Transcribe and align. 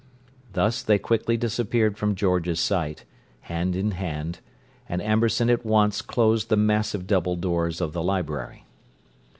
Thus 0.53 0.81
they 0.81 0.97
quickly 0.97 1.37
disappeared 1.37 1.95
from 1.95 2.15
George's 2.15 2.59
sight, 2.59 3.05
hand 3.41 3.75
in 3.75 3.91
hand; 3.91 4.39
and 4.89 4.99
Amberson 4.99 5.47
at 5.47 5.63
once 5.63 6.01
closed 6.01 6.49
the 6.49 6.57
massive 6.57 7.05
double 7.05 7.35
doors 7.35 7.79
of 7.79 7.93
the 7.93 8.01
library. 8.01 8.65